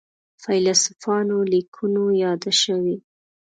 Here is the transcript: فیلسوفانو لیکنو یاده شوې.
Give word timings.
فیلسوفانو 0.43 1.37
لیکنو 1.51 2.05
یاده 2.23 2.51
شوې. 2.61 2.95